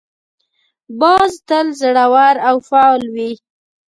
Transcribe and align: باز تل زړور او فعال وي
باز 0.99 1.31
تل 1.47 1.67
زړور 1.81 2.35
او 2.49 2.55
فعال 2.67 3.01
وي 3.13 3.31